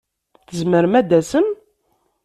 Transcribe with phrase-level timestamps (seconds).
[0.47, 1.47] Tzemrem ad d-tasem?